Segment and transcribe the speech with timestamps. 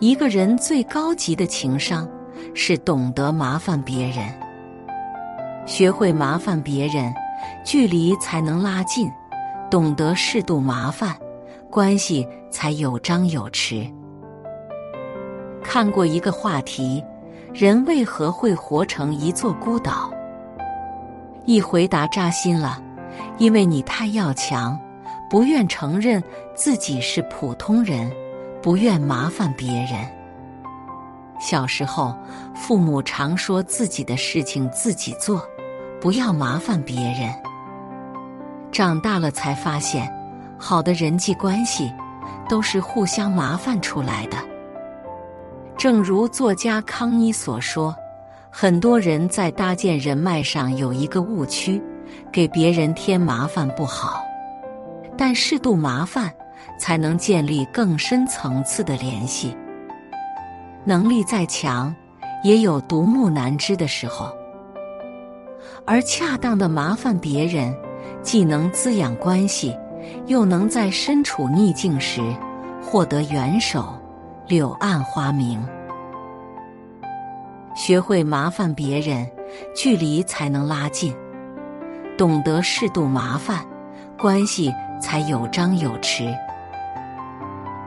[0.00, 2.08] 一个人最高级的情商
[2.54, 4.32] 是懂得麻烦别人，
[5.66, 7.12] 学会麻烦别人，
[7.64, 9.08] 距离才能拉近；
[9.68, 11.16] 懂得适度麻烦，
[11.68, 13.92] 关系才有张有弛。
[15.64, 17.02] 看过一个话题：
[17.52, 20.12] 人为何会活成一座孤岛？
[21.44, 22.80] 一回答扎心了，
[23.38, 24.78] 因为你太要强，
[25.28, 26.22] 不愿承认
[26.54, 28.08] 自己是普通人。
[28.62, 30.06] 不愿麻烦别人。
[31.40, 32.16] 小时候，
[32.54, 35.40] 父母常说自己的事情自己做，
[36.00, 37.32] 不要麻烦别人。
[38.72, 40.12] 长大了才发现，
[40.58, 41.92] 好的人际关系
[42.48, 44.36] 都是互相麻烦出来的。
[45.76, 47.94] 正如作家康妮所说，
[48.50, 51.80] 很多人在搭建人脉上有一个误区：
[52.32, 54.20] 给别人添麻烦不好，
[55.16, 56.32] 但适度麻烦。
[56.78, 59.56] 才能建立更深层次的联系。
[60.84, 61.94] 能力再强，
[62.42, 64.32] 也有独木难支的时候。
[65.84, 67.74] 而恰当的麻烦别人，
[68.22, 69.76] 既能滋养关系，
[70.26, 72.20] 又能在身处逆境时
[72.82, 73.94] 获得援手，
[74.46, 75.62] 柳暗花明。
[77.74, 79.26] 学会麻烦别人，
[79.74, 81.12] 距离才能拉近；
[82.16, 83.64] 懂得适度麻烦，
[84.18, 86.34] 关系才有张有弛。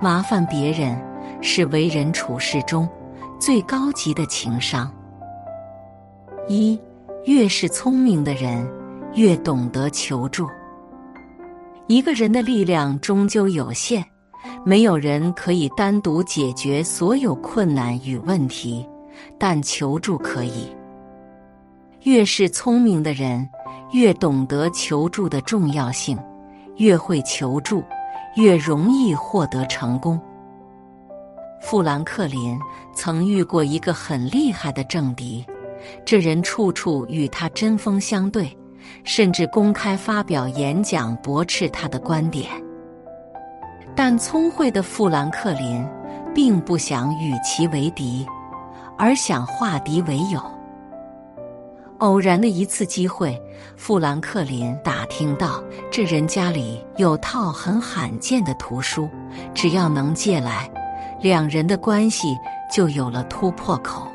[0.01, 0.99] 麻烦别人
[1.41, 2.89] 是为人处事中
[3.39, 4.91] 最高级的情商。
[6.47, 6.77] 一，
[7.25, 8.67] 越是聪明的人，
[9.13, 10.47] 越懂得求助。
[11.85, 14.03] 一个人的力量终究有限，
[14.65, 18.83] 没有人可以单独解决所有困难与问题，
[19.37, 20.75] 但求助可以。
[22.01, 23.47] 越是聪明的人，
[23.91, 26.17] 越懂得求助的重要性，
[26.77, 27.83] 越会求助。
[28.35, 30.19] 越容易获得成功。
[31.61, 32.57] 富兰克林
[32.93, 35.45] 曾遇过一个很厉害的政敌，
[36.03, 38.57] 这人处处与他针锋相对，
[39.03, 42.49] 甚至公开发表演讲驳斥他的观点。
[43.95, 45.85] 但聪慧的富兰克林
[46.33, 48.25] 并不想与其为敌，
[48.97, 50.41] 而想化敌为友。
[52.01, 53.39] 偶然的一次机会，
[53.77, 59.07] 富兰克林打听到这人家里有套很罕见的图书，
[59.53, 60.67] 只要能借来，
[61.21, 62.35] 两人的关系
[62.73, 64.11] 就有了突破口。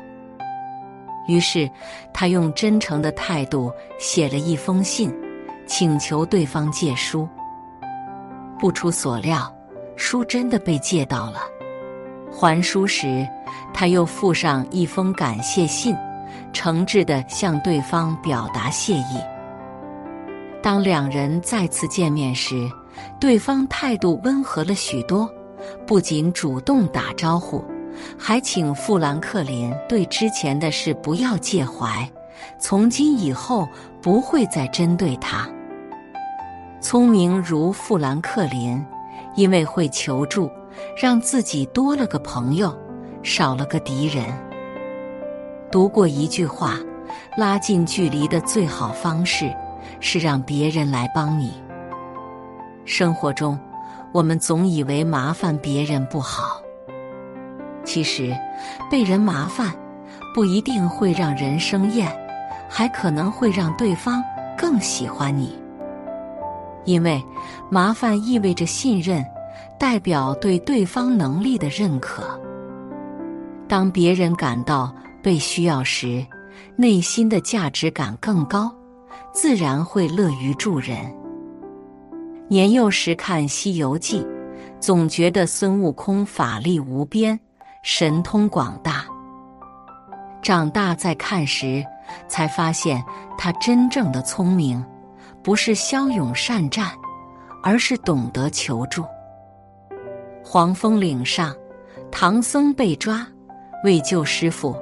[1.29, 1.69] 于是，
[2.13, 5.09] 他用真诚的态度写了一封信，
[5.65, 7.25] 请求对方借书。
[8.59, 9.49] 不出所料，
[9.95, 11.39] 书真的被借到了。
[12.33, 13.25] 还书时，
[13.73, 15.95] 他又附上一封感谢信。
[16.53, 19.19] 诚挚的向对方表达谢意。
[20.61, 22.69] 当两人再次见面时，
[23.19, 25.29] 对方态度温和了许多，
[25.85, 27.63] 不仅主动打招呼，
[28.17, 32.09] 还请富兰克林对之前的事不要介怀，
[32.59, 33.67] 从今以后
[34.01, 35.47] 不会再针对他。
[36.81, 38.83] 聪明如富兰克林，
[39.35, 40.49] 因为会求助，
[40.95, 42.75] 让自己多了个朋友，
[43.23, 44.25] 少了个敌人。
[45.69, 46.75] 读过一句话：
[47.35, 49.53] 拉近距离的最好方式
[49.99, 51.51] 是让别人来帮你。
[52.85, 53.59] 生活中，
[54.13, 56.61] 我们总以为麻烦别人不好，
[57.83, 58.33] 其实
[58.89, 59.73] 被人麻烦
[60.33, 62.09] 不一定会让人生厌，
[62.69, 64.23] 还可能会让对方
[64.57, 65.59] 更喜欢你。
[66.85, 67.21] 因为
[67.69, 69.21] 麻烦意味着信任，
[69.77, 72.39] 代表对对方能力的认可。
[73.67, 74.95] 当别人感到。
[75.27, 76.25] 被需要时，
[76.77, 78.73] 内心的价值感更高，
[79.33, 81.13] 自然会乐于助人。
[82.47, 84.21] 年幼时看《西游记》，
[84.79, 87.37] 总觉得孙悟空法力无边，
[87.83, 89.03] 神通广大。
[90.41, 91.85] 长大再看时，
[92.29, 93.03] 才发现
[93.37, 94.81] 他真正的聪明，
[95.43, 96.89] 不是骁勇善战，
[97.61, 99.03] 而是懂得求助。
[100.41, 101.53] 黄风岭上，
[102.09, 103.27] 唐僧被抓，
[103.83, 104.73] 为救师傅。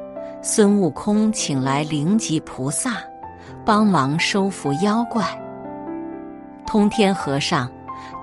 [0.48, 2.98] 孙悟空请来灵吉菩萨
[3.66, 5.26] 帮忙收服妖怪。
[6.68, 7.68] 通天河上，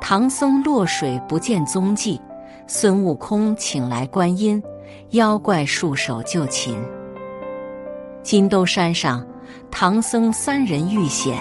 [0.01, 2.23] 唐僧落水不见踪迹，
[2.69, 4.63] 孙悟空请来观音，
[5.11, 6.81] 妖怪束手就擒。
[8.23, 9.27] 金兜山上，
[9.69, 11.37] 唐僧三人遇险，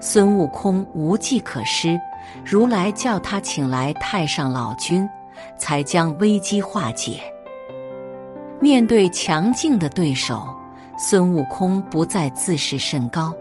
[0.00, 1.96] 孙悟空无计可施，
[2.44, 5.08] 如来叫他请来太上老君，
[5.56, 7.20] 才将危机化解。
[8.60, 10.46] 面对强劲的对手，
[10.98, 13.32] 孙悟空不再自视甚高，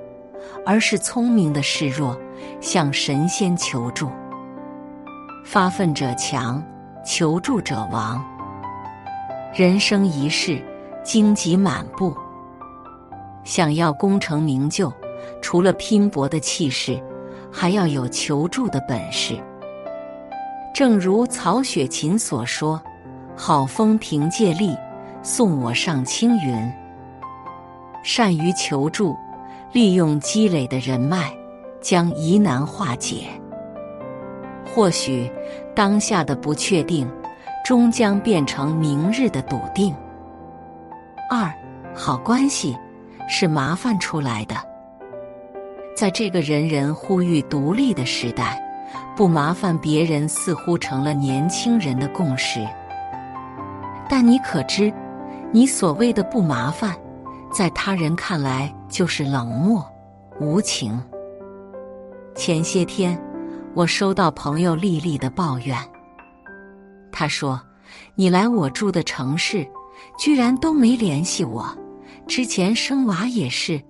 [0.66, 2.18] 而是聪明的示弱，
[2.60, 4.10] 向神仙求助。
[5.46, 6.62] 发愤者强，
[7.06, 8.24] 求助者亡。
[9.54, 10.62] 人生一世，
[11.04, 12.14] 荆棘满布。
[13.46, 14.92] 想要功成名就，
[15.42, 17.02] 除了拼搏的气势，
[17.50, 19.40] 还要有求助的本事。
[20.74, 22.82] 正如曹雪芹所说
[23.38, 24.76] ：“好风凭借力，
[25.25, 26.72] 送我上青云。”
[28.04, 29.18] 善于求助，
[29.72, 31.36] 利用积累的人脉，
[31.81, 33.24] 将疑难化解。
[34.63, 35.27] 或许
[35.75, 37.10] 当下的不确定，
[37.66, 39.95] 终将变成明日的笃定。
[41.31, 41.51] 二，
[41.95, 42.78] 好关系
[43.28, 44.56] 是麻烦出来的。
[45.95, 48.62] 在这个人人呼吁独立的时代。
[49.16, 52.66] 不麻烦别人，似乎成了年轻人的共识。
[54.10, 54.94] 但你可知，
[55.51, 56.95] 你所谓的不麻烦，
[57.51, 59.86] 在他人看来就是冷漠
[60.39, 61.01] 无情。
[62.36, 63.18] 前些天，
[63.74, 65.77] 我收到朋友丽丽的抱怨。
[67.12, 67.62] 她说
[68.15, 69.65] ：“你来我住的城市，
[70.18, 71.65] 居然都没联系我。
[72.27, 73.81] 之前生娃也是，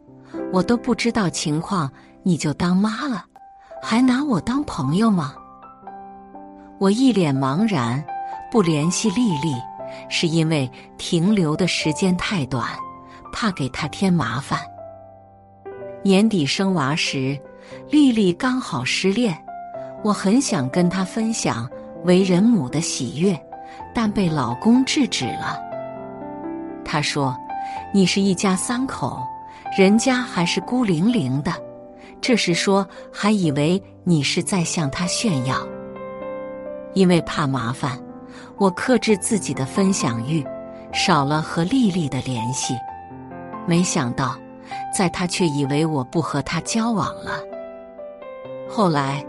[0.53, 1.91] 我都不知道情况，
[2.21, 3.25] 你就当妈了。”
[3.81, 5.35] 还拿我当朋友吗？
[6.79, 8.03] 我一脸茫然，
[8.51, 9.53] 不联系丽丽，
[10.09, 12.69] 是因为停留的时间太短，
[13.33, 14.59] 怕给他添麻烦。
[16.03, 17.39] 年底生娃时，
[17.89, 19.35] 丽丽刚好失恋，
[20.03, 21.67] 我很想跟她分享
[22.03, 23.35] 为人母的喜悦，
[23.93, 25.59] 但被老公制止了。
[26.83, 27.35] 他说
[27.91, 29.23] ：“你是一家三口，
[29.75, 31.51] 人家还是孤零零的。”
[32.21, 35.57] 这时说，还以为你是在向他炫耀。
[36.93, 37.99] 因为怕麻烦，
[38.57, 40.45] 我克制自己的分享欲，
[40.93, 42.73] 少了和丽丽的联系。
[43.65, 44.35] 没想到，
[44.95, 47.39] 在他却以为我不和他交往了。
[48.69, 49.25] 后来，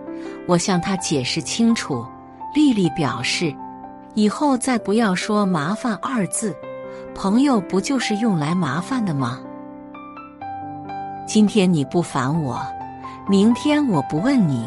[0.46, 2.06] 我向他解释清楚，
[2.55, 3.55] 丽丽表示，
[4.14, 6.55] 以后再不要说“麻烦”二字，
[7.14, 9.40] 朋友不就是用来麻烦的吗？
[11.26, 12.64] 今天你不烦我。
[13.28, 14.64] 明天我不问你，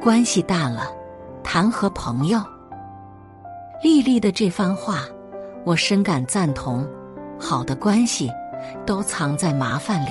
[0.00, 0.84] 关系淡了，
[1.42, 2.40] 谈何朋友？
[3.80, 5.04] 丽丽的这番话，
[5.64, 6.84] 我深感赞同。
[7.38, 8.28] 好的关系，
[8.84, 10.10] 都藏在麻烦里。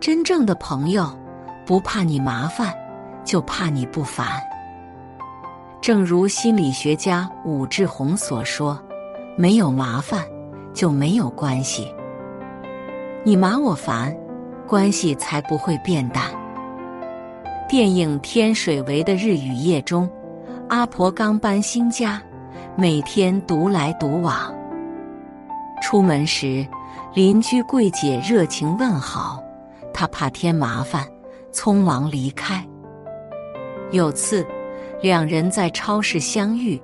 [0.00, 1.06] 真正的朋友，
[1.66, 2.74] 不怕你麻烦，
[3.22, 4.26] 就怕你不烦。
[5.82, 8.82] 正如心理学家武志红所说
[9.36, 10.24] ：“没有麻烦，
[10.72, 11.92] 就没有关系。
[13.24, 14.16] 你麻我烦。”
[14.66, 16.24] 关系才不会变淡。
[17.68, 20.10] 电影《天水围的日与夜》中，
[20.68, 22.20] 阿婆刚搬新家，
[22.76, 24.52] 每天独来独往。
[25.80, 26.66] 出门时，
[27.14, 29.40] 邻居桂姐热情问好，
[29.94, 31.06] 她怕添麻烦，
[31.52, 32.66] 匆忙离开。
[33.92, 34.44] 有次，
[35.00, 36.80] 两人在超市相遇，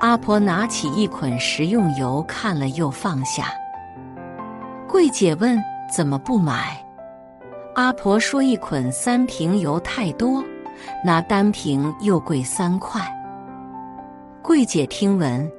[0.00, 3.46] 阿婆拿起一捆食用油，看了又放下。
[4.86, 5.58] 桂姐问
[5.90, 6.78] ：“怎么不买？”
[7.74, 10.44] 阿婆说：“一捆三瓶油太多，
[11.04, 13.00] 拿单瓶又贵三块。”
[14.42, 15.50] 桂姐听闻，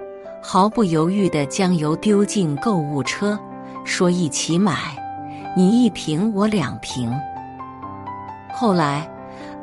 [0.42, 3.38] 毫不犹豫的将油丢进购物车，
[3.84, 4.76] 说：“一起买，
[5.56, 7.12] 你一瓶我两瓶。”
[8.54, 9.10] 后来，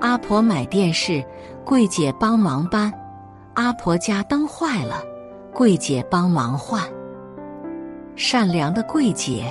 [0.01, 1.25] 阿婆买电视，
[1.65, 2.91] 桂姐帮忙搬；
[3.55, 5.03] 阿婆家灯坏了，
[5.53, 6.83] 桂姐帮忙换。
[8.17, 9.45] 善良的桂姐。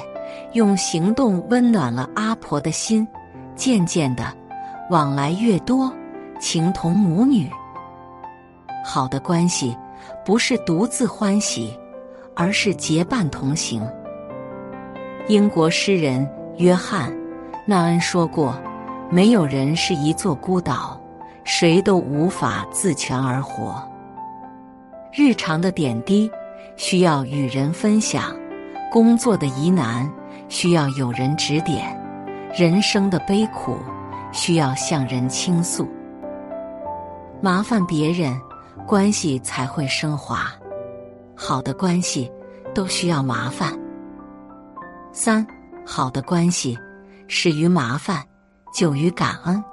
[0.54, 3.06] 用行动温暖了阿婆的心，
[3.56, 4.24] 渐渐的，
[4.90, 5.92] 往来越多，
[6.42, 7.48] 情同母女。
[8.84, 9.78] 好的关系
[10.26, 11.78] 不是独自欢喜，
[12.36, 13.88] 而是结伴同行。
[15.28, 17.12] 英国诗人约翰·
[17.68, 18.60] 纳恩说过
[19.10, 21.00] ：“没有人是一座孤岛，
[21.44, 23.82] 谁都无法自全而活。”
[25.14, 26.30] 日常的点滴
[26.76, 28.36] 需要与人分享，
[28.92, 30.12] 工作的疑难。
[30.50, 31.98] 需要有人指点，
[32.54, 33.78] 人生的悲苦
[34.34, 35.88] 需要向人倾诉。
[37.44, 38.40] 麻烦别人，
[38.86, 40.52] 关系才会升华。
[41.36, 42.32] 好的关系
[42.72, 43.76] 都需要麻烦。
[45.12, 45.46] 三，
[45.84, 46.78] 好的关系
[47.28, 48.24] 始于麻烦，
[48.72, 49.64] 久于感恩。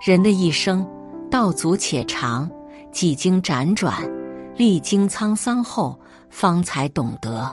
[0.00, 0.86] 人的一生
[1.28, 2.48] 道阻且长，
[2.92, 4.08] 几经辗转，
[4.54, 5.98] 历经沧桑后，
[6.30, 7.52] 方才懂得。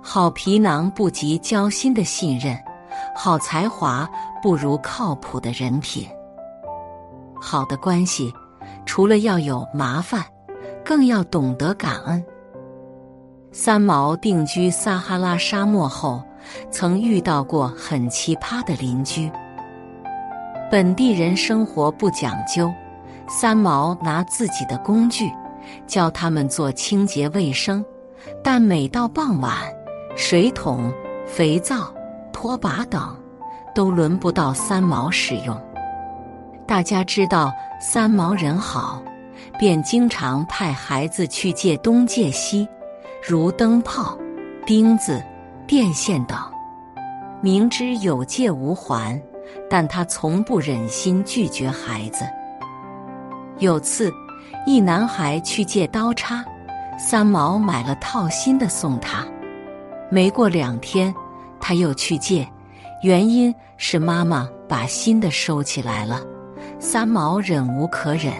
[0.00, 2.58] 好皮囊不及交心的信任，
[3.14, 4.08] 好才华
[4.42, 6.08] 不如靠谱的人品。
[7.40, 8.32] 好的关系，
[8.84, 10.24] 除了要有麻烦，
[10.84, 12.24] 更要懂得感恩。
[13.50, 16.22] 三毛定居撒哈拉沙漠后，
[16.70, 19.30] 曾遇到过很奇葩的邻居。
[20.70, 22.70] 本地人生活不讲究，
[23.26, 25.30] 三毛拿自己的工具，
[25.86, 27.84] 教他们做清洁卫生，
[28.44, 29.56] 但每到傍晚，
[30.14, 30.92] 水桶、
[31.26, 31.92] 肥皂、
[32.32, 33.16] 拖把等
[33.74, 35.58] 都轮不到三毛使用。
[36.68, 39.02] 大家知道三毛人好，
[39.58, 42.68] 便经常派孩子去借东借西，
[43.26, 44.18] 如灯泡、
[44.66, 45.24] 钉子、
[45.66, 46.38] 电线等。
[47.40, 49.18] 明知有借无还，
[49.70, 52.22] 但他从不忍心拒绝孩子。
[53.60, 54.12] 有次，
[54.66, 56.44] 一男孩去借刀叉，
[56.98, 59.26] 三毛买了套新的送他。
[60.10, 61.14] 没过两天，
[61.58, 62.46] 他又去借，
[63.02, 66.20] 原因是妈妈把新的收起来了。
[66.80, 68.32] 三毛忍无可忍，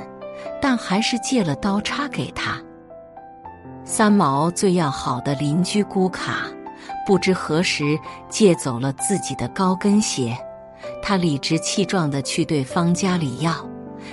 [0.61, 2.57] 但还是借了刀叉给他。
[3.85, 6.45] 三毛最要好的邻居姑卡，
[7.05, 10.37] 不知何时借走了自己的高跟鞋，
[11.03, 13.53] 他理直气壮地去对方家里要。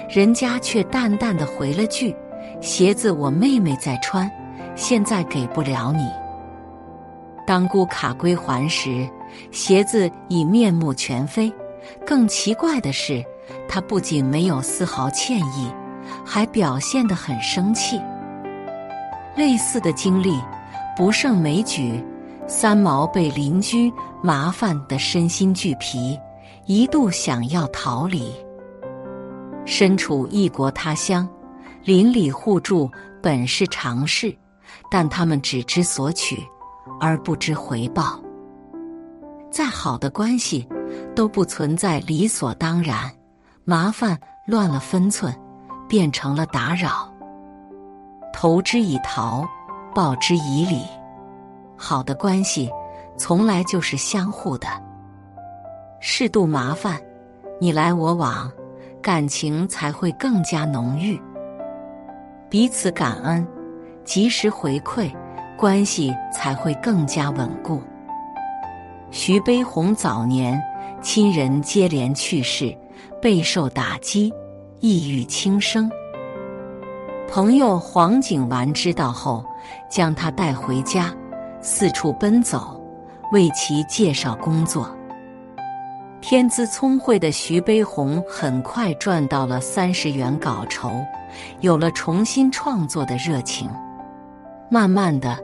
[0.09, 2.15] 人家却淡淡的回了句
[2.59, 4.29] ：“鞋子我妹妹在穿，
[4.75, 6.09] 现在给不了你。”
[7.45, 9.07] 当姑卡归还时，
[9.51, 11.53] 鞋子已面目全非。
[12.03, 13.23] 更奇怪的是，
[13.67, 15.71] 他不仅没有丝毫歉意，
[16.25, 17.99] 还表现得很生气。
[19.35, 20.39] 类似的经历
[20.95, 22.03] 不胜枚举，
[22.47, 23.91] 三毛被邻居
[24.23, 26.17] 麻烦得身心俱疲，
[26.65, 28.31] 一度想要逃离。
[29.65, 31.27] 身处异国他乡，
[31.83, 32.89] 邻里互助
[33.21, 34.35] 本是常事，
[34.89, 36.41] 但他们只知索取，
[36.99, 38.19] 而不知回报。
[39.51, 40.67] 再好的关系，
[41.15, 43.11] 都不存在理所当然，
[43.67, 45.35] 麻烦乱了分寸，
[45.89, 47.11] 变成了打扰。
[48.31, 49.43] 投之以桃，
[49.91, 50.83] 报之以李。
[51.75, 52.69] 好的关系，
[53.17, 54.67] 从来就是相互的。
[55.99, 57.01] 适度麻烦，
[57.59, 58.51] 你来我往。
[59.01, 61.19] 感情才会更加浓郁，
[62.49, 63.47] 彼此感恩，
[64.03, 65.11] 及时回馈，
[65.55, 67.81] 关系才会更加稳固。
[69.11, 70.59] 徐悲鸿早年
[71.03, 72.75] 亲人接连去世，
[73.25, 74.31] 备受打击，
[74.81, 75.89] 抑郁轻生。
[77.27, 79.43] 朋友黄景完知道后，
[79.89, 81.11] 将他带回家，
[81.59, 82.79] 四处奔走，
[83.31, 84.95] 为其介绍工作。
[86.21, 90.91] 天资聪慧的徐悲鸿很快赚到了三十元稿酬，
[91.61, 93.67] 有了重新创作的热情。
[94.69, 95.35] 慢慢的，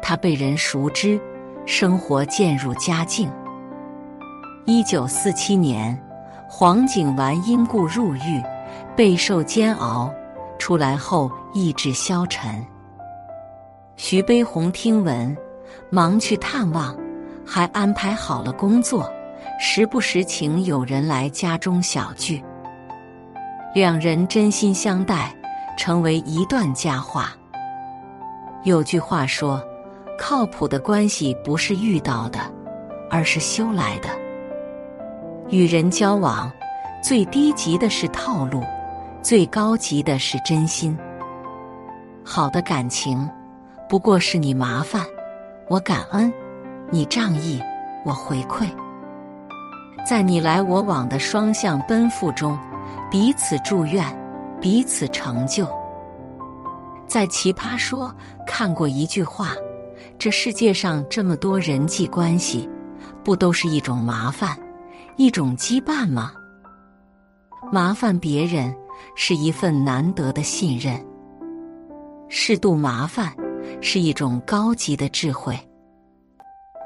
[0.00, 1.20] 他被人熟知，
[1.66, 3.30] 生活渐入佳境。
[4.64, 6.02] 一九四七年，
[6.58, 8.42] 黄景完因故入狱，
[8.96, 10.10] 备受煎熬，
[10.58, 12.64] 出来后意志消沉。
[13.96, 15.36] 徐悲鸿听闻，
[15.90, 16.96] 忙去探望，
[17.44, 19.12] 还安排好了工作。
[19.60, 22.42] 时不时请友人来家中小聚，
[23.74, 25.30] 两人真心相待，
[25.76, 27.36] 成为一段佳话。
[28.64, 29.62] 有句话说
[30.18, 32.40] ：“靠谱的关系不是遇到的，
[33.10, 34.08] 而是修来的。”
[35.48, 36.50] 与人交往，
[37.00, 38.62] 最低级的是套路，
[39.22, 40.96] 最高级的是真心。
[42.24, 43.28] 好的感情，
[43.88, 45.04] 不过是你麻烦，
[45.68, 46.28] 我感恩；
[46.90, 47.62] 你仗义，
[48.04, 48.66] 我回馈。
[50.04, 52.58] 在你来我往的双向奔赴中，
[53.08, 54.04] 彼此祝愿，
[54.60, 55.64] 彼此成就。
[57.06, 58.08] 在《奇葩说》
[58.44, 59.50] 看过一句话
[60.18, 62.68] ：“这世界上这么多人际关系，
[63.22, 64.56] 不都是一种麻烦，
[65.16, 66.32] 一种羁绊吗？”
[67.72, 68.74] 麻烦别人
[69.14, 71.04] 是一份难得的信任，
[72.28, 73.34] 适度麻烦
[73.80, 75.58] 是一种高级的智慧，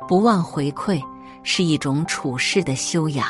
[0.08, 1.02] 不忘回馈。
[1.42, 3.26] 是一种处事的修养。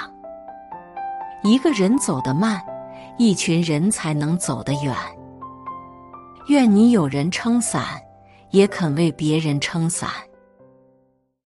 [1.44, 2.60] 一个人走得慢，
[3.18, 4.92] 一群人才能走得远。
[6.48, 7.84] 愿你有人撑伞，
[8.50, 10.10] 也肯为别人撑伞。